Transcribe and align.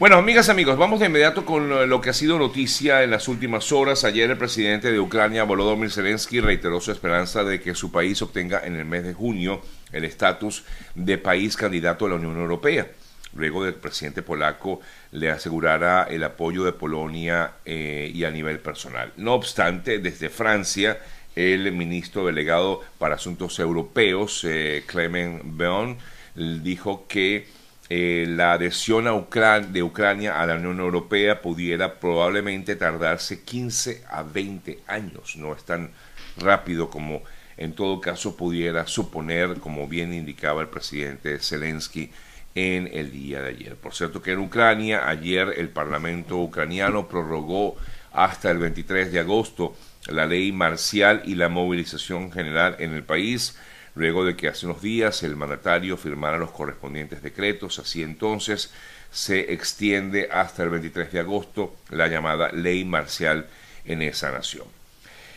Bueno, 0.00 0.16
amigas, 0.16 0.48
amigos, 0.48 0.78
vamos 0.78 0.98
de 0.98 1.08
inmediato 1.08 1.44
con 1.44 1.68
lo 1.68 2.00
que 2.00 2.08
ha 2.08 2.14
sido 2.14 2.38
noticia 2.38 3.02
en 3.02 3.10
las 3.10 3.28
últimas 3.28 3.70
horas. 3.70 4.02
Ayer 4.04 4.30
el 4.30 4.38
presidente 4.38 4.90
de 4.90 4.98
Ucrania, 4.98 5.44
Volodymyr 5.44 5.90
Zelensky, 5.90 6.40
reiteró 6.40 6.80
su 6.80 6.90
esperanza 6.90 7.44
de 7.44 7.60
que 7.60 7.74
su 7.74 7.92
país 7.92 8.22
obtenga 8.22 8.62
en 8.64 8.76
el 8.76 8.86
mes 8.86 9.04
de 9.04 9.12
junio 9.12 9.60
el 9.92 10.06
estatus 10.06 10.64
de 10.94 11.18
país 11.18 11.54
candidato 11.54 12.06
a 12.06 12.08
la 12.08 12.14
Unión 12.14 12.38
Europea. 12.38 12.88
Luego 13.34 13.62
del 13.62 13.74
presidente 13.74 14.22
polaco 14.22 14.80
le 15.12 15.30
asegurara 15.30 16.04
el 16.04 16.24
apoyo 16.24 16.64
de 16.64 16.72
Polonia 16.72 17.56
eh, 17.66 18.10
y 18.14 18.24
a 18.24 18.30
nivel 18.30 18.58
personal. 18.58 19.12
No 19.18 19.34
obstante, 19.34 19.98
desde 19.98 20.30
Francia, 20.30 20.98
el 21.36 21.70
ministro 21.72 22.24
delegado 22.24 22.80
para 22.96 23.16
Asuntos 23.16 23.58
Europeos, 23.58 24.46
eh, 24.48 24.82
Clement 24.86 25.42
Beon, 25.44 25.98
dijo 26.34 27.06
que 27.06 27.59
eh, 27.92 28.24
la 28.28 28.52
adhesión 28.52 29.04
de 29.04 29.82
Ucrania 29.82 30.40
a 30.40 30.46
la 30.46 30.54
Unión 30.54 30.78
Europea 30.78 31.42
pudiera 31.42 31.98
probablemente 31.98 32.76
tardarse 32.76 33.42
15 33.42 34.04
a 34.08 34.22
20 34.22 34.78
años. 34.86 35.34
No 35.36 35.52
es 35.52 35.64
tan 35.64 35.90
rápido 36.36 36.88
como 36.88 37.22
en 37.56 37.74
todo 37.74 38.00
caso 38.00 38.36
pudiera 38.36 38.86
suponer, 38.86 39.58
como 39.58 39.88
bien 39.88 40.14
indicaba 40.14 40.62
el 40.62 40.68
presidente 40.68 41.40
Zelensky 41.40 42.12
en 42.54 42.88
el 42.92 43.10
día 43.10 43.42
de 43.42 43.50
ayer. 43.50 43.74
Por 43.74 43.92
cierto 43.92 44.22
que 44.22 44.32
en 44.32 44.38
Ucrania, 44.38 45.08
ayer 45.08 45.54
el 45.56 45.68
Parlamento 45.68 46.38
ucraniano 46.38 47.08
prorrogó 47.08 47.76
hasta 48.12 48.52
el 48.52 48.58
23 48.58 49.10
de 49.10 49.18
agosto 49.18 49.74
la 50.06 50.26
ley 50.26 50.52
marcial 50.52 51.22
y 51.24 51.34
la 51.34 51.48
movilización 51.48 52.30
general 52.30 52.76
en 52.78 52.92
el 52.92 53.02
país 53.02 53.58
luego 53.94 54.24
de 54.24 54.36
que 54.36 54.48
hace 54.48 54.66
unos 54.66 54.82
días 54.82 55.22
el 55.22 55.36
mandatario 55.36 55.96
firmara 55.96 56.38
los 56.38 56.50
correspondientes 56.50 57.22
decretos. 57.22 57.78
Así 57.78 58.02
entonces 58.02 58.72
se 59.10 59.52
extiende 59.52 60.28
hasta 60.30 60.62
el 60.62 60.70
23 60.70 61.12
de 61.12 61.20
agosto 61.20 61.74
la 61.90 62.08
llamada 62.08 62.50
ley 62.52 62.84
marcial 62.84 63.46
en 63.84 64.02
esa 64.02 64.30
nación. 64.30 64.66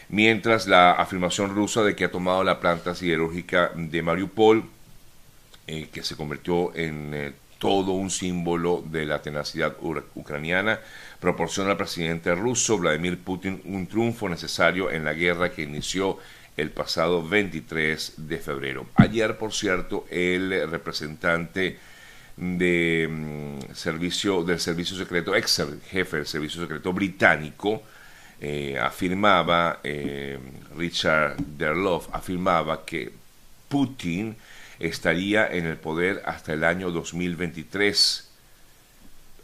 Mientras 0.10 0.68
la 0.68 0.92
afirmación 0.92 1.56
rusa 1.56 1.84
de 1.84 1.96
que 1.96 2.06
ha 2.06 2.12
tomado 2.12 2.44
la 2.44 2.60
planta 2.60 2.94
siderúrgica 2.94 3.72
de 3.74 4.02
Mariupol, 4.02 4.64
eh, 5.66 5.90
que 5.92 6.04
se 6.04 6.16
convirtió 6.16 6.76
en 6.76 7.14
eh, 7.14 7.34
todo 7.58 7.94
un 7.94 8.10
símbolo 8.10 8.84
de 8.86 9.06
la 9.06 9.22
tenacidad 9.22 9.78
ucraniana, 10.16 10.82
proporciona 11.22 11.72
al 11.72 11.78
presidente 11.78 12.36
ruso 12.36 12.78
Vladimir 12.78 13.18
Putin 13.18 13.62
un 13.64 13.88
triunfo 13.88 14.28
necesario 14.28 14.92
en 14.92 15.06
la 15.06 15.14
guerra 15.14 15.52
que 15.52 15.64
inició 15.64 16.20
el 16.58 16.72
pasado 16.72 17.28
23 17.28 18.14
de 18.18 18.38
febrero. 18.38 18.88
Ayer, 18.96 19.38
por 19.38 19.54
cierto, 19.54 20.06
el 20.10 20.70
representante 20.70 21.78
de, 22.38 23.08
mm, 23.10 23.74
servicio, 23.74 24.44
del 24.44 24.60
servicio 24.60 24.98
secreto, 24.98 25.36
ex 25.36 25.62
jefe 25.90 26.18
del 26.18 26.26
servicio 26.26 26.62
secreto 26.62 26.94
británico, 26.94 27.84
eh, 28.40 28.78
afirmaba, 28.78 29.80
eh, 29.84 30.38
Richard 30.76 31.38
Derloff 31.38 32.10
afirmaba 32.12 32.86
que 32.86 33.14
Putin 33.70 34.36
estaría 34.80 35.48
en 35.48 35.66
el 35.66 35.78
poder 35.78 36.22
hasta 36.26 36.54
el 36.54 36.64
año 36.64 36.92
2023. 36.92 38.30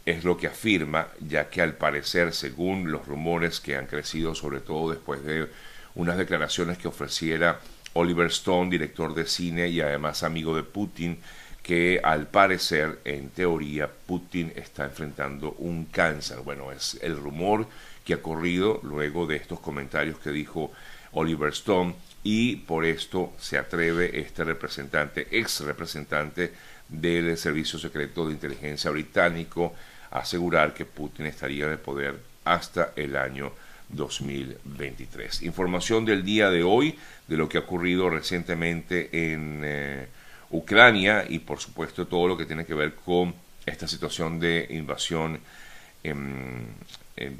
Es 0.06 0.24
lo 0.24 0.36
que 0.36 0.48
afirma, 0.48 1.08
ya 1.20 1.48
que 1.50 1.62
al 1.62 1.74
parecer, 1.74 2.32
según 2.32 2.90
los 2.90 3.06
rumores 3.06 3.60
que 3.60 3.76
han 3.76 3.86
crecido, 3.86 4.34
sobre 4.34 4.60
todo 4.60 4.90
después 4.90 5.24
de 5.24 5.48
unas 5.94 6.16
declaraciones 6.16 6.78
que 6.78 6.88
ofreciera 6.88 7.60
Oliver 7.94 8.28
Stone, 8.28 8.70
director 8.70 9.14
de 9.14 9.26
cine 9.26 9.68
y 9.68 9.80
además 9.80 10.22
amigo 10.22 10.54
de 10.54 10.62
Putin, 10.62 11.18
que 11.62 12.00
al 12.02 12.28
parecer, 12.28 13.00
en 13.04 13.30
teoría, 13.30 13.88
Putin 14.06 14.52
está 14.56 14.84
enfrentando 14.84 15.52
un 15.58 15.86
cáncer. 15.86 16.38
Bueno, 16.38 16.72
es 16.72 16.98
el 17.02 17.16
rumor 17.16 17.66
que 18.04 18.14
ha 18.14 18.22
corrido 18.22 18.80
luego 18.82 19.26
de 19.26 19.36
estos 19.36 19.60
comentarios 19.60 20.18
que 20.18 20.30
dijo 20.30 20.72
Oliver 21.12 21.50
Stone 21.50 21.94
y 22.22 22.56
por 22.56 22.84
esto 22.84 23.32
se 23.38 23.58
atreve 23.58 24.20
este 24.20 24.44
representante, 24.44 25.26
ex 25.30 25.60
representante 25.60 26.52
del 26.88 27.36
Servicio 27.36 27.78
Secreto 27.78 28.26
de 28.26 28.32
Inteligencia 28.32 28.90
británico, 28.90 29.74
a 30.10 30.20
asegurar 30.20 30.74
que 30.74 30.84
Putin 30.84 31.26
estaría 31.26 31.70
en 31.70 31.78
poder 31.78 32.18
hasta 32.44 32.92
el 32.96 33.16
año 33.16 33.52
2023. 33.92 35.42
Información 35.42 36.04
del 36.04 36.24
día 36.24 36.50
de 36.50 36.62
hoy 36.62 36.98
de 37.28 37.36
lo 37.36 37.48
que 37.48 37.58
ha 37.58 37.62
ocurrido 37.62 38.10
recientemente 38.10 39.32
en 39.32 39.62
eh, 39.64 40.06
Ucrania 40.50 41.24
y 41.28 41.38
por 41.40 41.60
supuesto 41.60 42.06
todo 42.06 42.28
lo 42.28 42.36
que 42.36 42.46
tiene 42.46 42.64
que 42.64 42.74
ver 42.74 42.94
con 42.94 43.34
esta 43.66 43.86
situación 43.86 44.40
de 44.40 44.66
invasión 44.70 45.40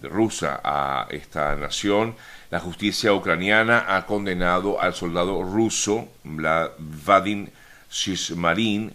rusa 0.02 0.60
a 0.62 1.06
esta 1.10 1.56
nación. 1.56 2.14
La 2.50 2.60
justicia 2.60 3.12
ucraniana 3.14 3.96
ha 3.96 4.06
condenado 4.06 4.80
al 4.80 4.94
soldado 4.94 5.42
ruso 5.42 6.08
Vadim 6.24 7.48
Shishmarin 7.90 8.92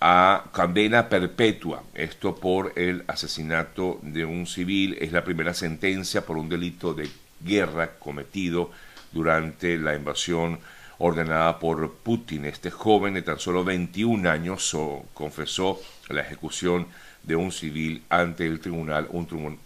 a 0.00 0.44
condena 0.52 1.08
perpetua. 1.08 1.82
Esto 1.94 2.36
por 2.36 2.72
el 2.76 3.04
asesinato 3.06 3.98
de 4.02 4.24
un 4.24 4.46
civil. 4.46 4.96
Es 5.00 5.12
la 5.12 5.24
primera 5.24 5.54
sentencia 5.54 6.24
por 6.24 6.36
un 6.36 6.48
delito 6.48 6.94
de 6.94 7.08
guerra 7.40 7.98
cometido 7.98 8.70
durante 9.12 9.78
la 9.78 9.94
invasión 9.94 10.60
ordenada 10.98 11.58
por 11.58 11.94
Putin. 11.94 12.44
Este 12.44 12.70
joven 12.70 13.14
de 13.14 13.22
tan 13.22 13.38
solo 13.38 13.64
21 13.64 14.28
años 14.28 14.76
confesó 15.14 15.80
la 16.08 16.20
ejecución 16.20 16.86
de 17.22 17.36
un 17.36 17.52
civil 17.52 18.02
ante 18.08 18.46
el 18.46 18.60
tribunal, 18.60 19.06
un, 19.10 19.56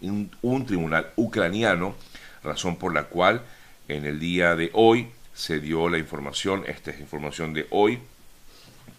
un 0.41 0.65
tribunal 0.65 1.11
ucraniano, 1.15 1.95
razón 2.43 2.75
por 2.75 2.93
la 2.93 3.05
cual 3.05 3.41
en 3.87 4.05
el 4.05 4.19
día 4.19 4.55
de 4.55 4.69
hoy 4.73 5.07
se 5.33 5.59
dio 5.59 5.89
la 5.89 5.97
información, 5.97 6.63
esta 6.67 6.91
es 6.91 6.99
información 6.99 7.53
de 7.53 7.67
hoy, 7.71 7.99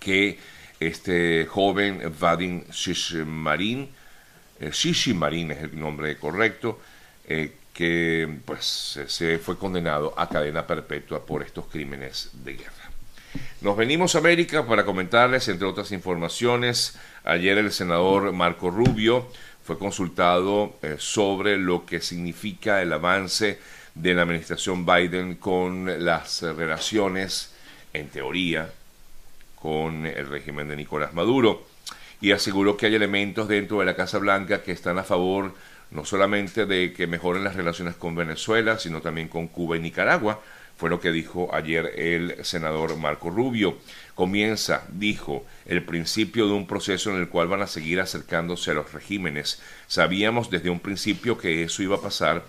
que 0.01 0.39
este 0.87 1.47
joven 1.47 2.12
Vadim 2.19 2.65
Shishimarin, 2.71 3.89
eh, 4.61 4.71
Shishimarin 4.71 5.50
es 5.53 5.62
el 5.62 5.78
nombre 5.78 6.17
correcto, 6.19 6.81
eh, 7.27 7.53
que 7.72 8.39
pues 8.45 9.00
se 9.06 9.39
fue 9.39 9.59
condenado 9.59 10.15
a 10.17 10.28
cadena 10.28 10.67
perpetua 10.67 11.25
por 11.25 11.43
estos 11.43 11.67
crímenes 11.67 12.31
de 12.33 12.55
guerra. 12.55 12.91
Nos 13.61 13.77
venimos 13.77 14.15
a 14.15 14.19
América 14.19 14.65
para 14.67 14.84
comentarles, 14.84 15.49
entre 15.49 15.67
otras 15.67 15.91
informaciones, 15.91 16.97
ayer 17.25 17.59
el 17.59 17.72
senador 17.72 18.33
Marco 18.33 18.71
Rubio 18.71 19.27
fue 19.65 19.78
consultado 19.78 20.77
eh, 20.83 20.97
sobre 20.99 21.56
lo 21.56 21.84
que 21.84 22.01
significa 22.01 22.81
el 22.83 22.93
avance 22.93 23.59
de 23.95 24.15
la 24.15 24.22
administración 24.22 24.84
Biden 24.84 25.37
con 25.37 26.05
las 26.05 26.43
relaciones, 26.43 27.55
en 27.93 28.09
teoría, 28.09 28.71
con 29.65 30.05
el 30.05 30.27
régimen 30.27 30.69
de 30.69 30.77
Nicolás 30.77 31.15
Maduro 31.15 31.65
y 32.21 32.33
aseguró 32.33 32.77
que 32.77 32.85
hay 32.85 32.97
elementos 32.97 33.49
dentro 33.49 33.79
de 33.79 33.87
la 33.87 33.97
Casa 33.97 34.19
Blanca 34.19 34.63
que 34.63 34.73
están 34.73 34.99
a 34.99 35.05
favor 35.05 35.55
no 35.91 36.05
solamente 36.05 36.67
de 36.67 36.93
que 36.93 37.07
mejoren 37.07 37.45
las 37.45 37.57
relaciones 37.57 37.95
con 37.95 38.15
Venezuela, 38.15 38.79
sino 38.79 39.01
también 39.01 39.29
con 39.29 39.49
Cuba 39.49 39.79
y 39.79 39.81
Nicaragua. 39.81 40.43
Fue 40.77 40.91
lo 40.91 41.01
que 41.01 41.13
dijo 41.13 41.49
ayer 41.55 41.95
el 41.97 42.45
senador 42.45 42.95
Marco 42.99 43.31
Rubio. 43.31 43.79
Comienza, 44.15 44.83
dijo, 44.91 45.47
el 45.65 45.83
principio 45.83 46.47
de 46.47 46.53
un 46.53 46.67
proceso 46.67 47.11
en 47.11 47.17
el 47.17 47.31
cual 47.31 47.49
van 47.49 47.63
a 47.63 47.67
seguir 47.67 48.03
acercándose 48.03 48.73
a 48.73 48.75
los 48.75 48.93
regímenes. 48.93 49.63
Sabíamos 49.87 50.51
desde 50.51 50.69
un 50.69 50.81
principio 50.81 51.39
que 51.39 51.63
eso 51.63 51.83
iba 51.83 51.97
a 51.97 52.03
pasar. 52.03 52.45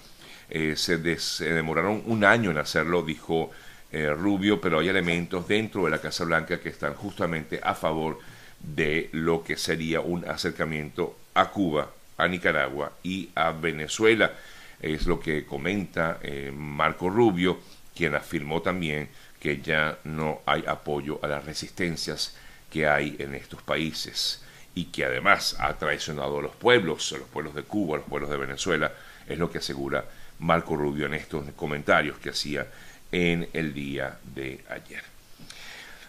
Eh, 0.50 0.74
se, 0.76 1.18
se 1.18 1.54
demoraron 1.54 2.04
un 2.08 2.26
año 2.26 2.52
en 2.52 2.58
hacerlo, 2.58 3.04
dijo 3.04 3.52
eh, 3.92 4.10
Rubio, 4.10 4.60
pero 4.60 4.80
hay 4.80 4.90
elementos 4.90 5.48
dentro 5.48 5.86
de 5.86 5.92
la 5.92 6.02
Casa 6.02 6.26
Blanca 6.26 6.60
que 6.60 6.70
están 6.70 6.94
justamente 6.96 7.60
a 7.64 7.74
favor 7.76 8.20
de 8.60 9.10
lo 9.12 9.44
que 9.44 9.58
sería 9.58 10.02
un 10.02 10.28
acercamiento 10.28 11.18
a 11.34 11.52
Cuba, 11.52 11.92
a 12.18 12.28
Nicaragua 12.28 12.94
y 13.04 13.30
a 13.36 13.52
Venezuela. 13.52 14.34
Es 14.82 15.06
lo 15.06 15.20
que 15.20 15.46
comenta 15.46 16.20
eh, 16.22 16.52
Marco 16.54 17.10
Rubio, 17.10 17.60
quien 17.96 18.16
afirmó 18.16 18.62
también 18.62 19.10
que 19.40 19.62
ya 19.62 20.00
no 20.04 20.42
hay 20.46 20.64
apoyo 20.68 21.20
a 21.24 21.28
las 21.28 21.46
resistencias 21.46 22.36
que 22.72 22.88
hay 22.88 23.16
en 23.20 23.36
estos 23.36 23.62
países 23.62 24.44
y 24.74 24.86
que 24.86 25.06
además 25.06 25.56
ha 25.60 25.74
traicionado 25.78 26.40
a 26.40 26.42
los 26.42 26.56
pueblos, 26.56 27.14
a 27.14 27.18
los 27.18 27.28
pueblos 27.30 27.56
de 27.56 27.64
Cuba, 27.64 27.96
a 27.96 28.00
los 28.00 28.08
pueblos 28.08 28.30
de 28.30 28.38
Venezuela, 28.38 28.92
es 29.28 29.40
lo 29.40 29.50
que 29.50 29.60
asegura 29.60 30.06
Marco 30.40 30.76
Rubio 30.76 31.06
en 31.06 31.14
estos 31.14 31.46
comentarios 31.56 32.18
que 32.18 32.32
hacía 32.32 32.68
en 33.16 33.48
el 33.54 33.74
día 33.74 34.18
de 34.36 34.60
ayer. 34.70 35.02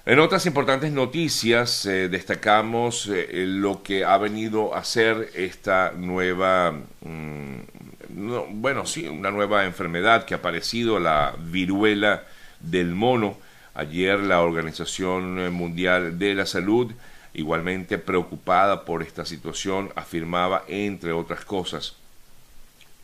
En 0.05 0.19
otras 0.19 0.45
importantes 0.47 0.91
noticias 0.91 1.87
eh, 1.87 2.09
destacamos 2.09 3.09
eh, 3.09 3.45
lo 3.47 3.85
que 3.85 4.05
ha 4.05 4.19
venido 4.19 4.75
a 4.75 4.83
ser 4.83 5.31
esta 5.35 5.93
nueva, 5.97 6.73
mm, 6.73 8.61
bueno, 8.61 8.87
sí, 8.87 9.07
una 9.07 9.31
nueva 9.31 9.65
enfermedad 9.65 10.25
que 10.25 10.35
ha 10.35 10.39
aparecido, 10.39 10.99
la 10.99 11.37
viruela 11.39 12.25
del 12.59 12.95
mono. 12.95 13.39
Ayer 13.75 14.19
la 14.19 14.41
Organización 14.41 15.53
Mundial 15.53 16.19
de 16.19 16.35
la 16.35 16.47
Salud 16.47 16.93
igualmente 17.35 17.99
preocupada 17.99 18.85
por 18.85 19.03
esta 19.03 19.27
situación, 19.27 19.93
afirmaba, 19.95 20.65
entre 20.67 21.13
otras 21.13 21.45
cosas, 21.45 21.95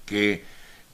que 0.06 0.43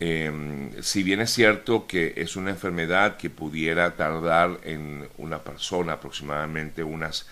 em, 0.01 0.71
si 0.83 1.03
bien 1.03 1.21
es 1.21 1.31
cierto 1.33 1.87
que 1.87 2.15
es 2.17 2.37
una 2.37 2.51
enfermedad 2.51 3.17
que 3.17 3.31
pudiera 3.31 3.97
tardar 3.97 4.59
en 4.65 5.09
una 5.19 5.39
persona 5.39 5.95
aproximadamente 5.95 6.83
unas 6.83 7.27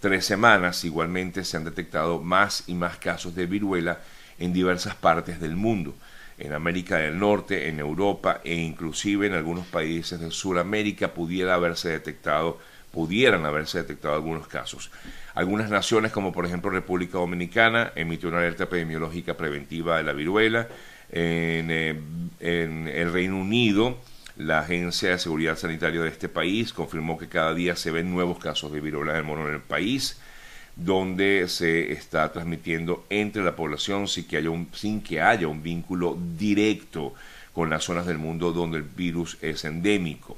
tres 0.00 0.24
semanas, 0.24 0.84
igualmente 0.84 1.44
se 1.44 1.56
han 1.56 1.64
detectado 1.64 2.20
más 2.20 2.64
y 2.66 2.74
más 2.74 2.98
casos 2.98 3.34
de 3.34 3.46
viruela 3.46 4.00
en 4.38 4.52
diversas 4.52 4.96
partes 4.96 5.40
del 5.40 5.54
mundo, 5.54 5.94
en 6.38 6.52
América 6.52 6.96
del 6.96 7.18
Norte, 7.18 7.68
en 7.68 7.78
Europa 7.78 8.40
e 8.42 8.54
inclusive 8.56 9.28
en 9.28 9.34
algunos 9.34 9.66
países 9.66 10.18
de 10.18 10.30
Sudamérica 10.30 11.14
pudiera 11.14 11.54
haberse 11.54 11.90
detectado, 11.90 12.58
pudieran 12.90 13.46
haberse 13.46 13.78
detectado 13.78 14.14
algunos 14.14 14.48
casos. 14.48 14.90
Algunas 15.34 15.70
naciones, 15.70 16.12
como 16.12 16.32
por 16.32 16.46
ejemplo 16.46 16.70
República 16.70 17.18
Dominicana, 17.18 17.92
emitió 17.94 18.28
una 18.28 18.38
alerta 18.38 18.64
epidemiológica 18.64 19.36
preventiva 19.36 19.98
de 19.98 20.02
la 20.02 20.12
viruela. 20.12 20.68
En, 21.12 21.70
eh, 21.70 22.00
en 22.40 22.88
el 22.88 23.12
Reino 23.12 23.36
Unido, 23.38 23.98
la 24.36 24.60
Agencia 24.60 25.10
de 25.10 25.18
Seguridad 25.18 25.58
Sanitaria 25.58 26.00
de 26.00 26.08
este 26.08 26.28
país 26.28 26.72
confirmó 26.72 27.18
que 27.18 27.28
cada 27.28 27.54
día 27.54 27.76
se 27.76 27.90
ven 27.90 28.10
nuevos 28.10 28.38
casos 28.38 28.72
de 28.72 28.80
viruela 28.80 29.12
del 29.12 29.24
mono 29.24 29.46
en 29.46 29.54
el 29.54 29.60
país, 29.60 30.18
donde 30.74 31.48
se 31.48 31.92
está 31.92 32.32
transmitiendo 32.32 33.04
entre 33.10 33.44
la 33.44 33.54
población 33.54 34.08
sin 34.08 34.24
que 35.02 35.20
haya 35.20 35.48
un 35.48 35.62
vínculo 35.62 36.18
directo 36.38 37.14
con 37.52 37.68
las 37.68 37.84
zonas 37.84 38.06
del 38.06 38.18
mundo 38.18 38.52
donde 38.52 38.78
el 38.78 38.84
virus 38.84 39.36
es 39.42 39.64
endémico. 39.64 40.30